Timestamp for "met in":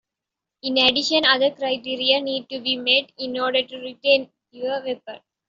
2.75-3.37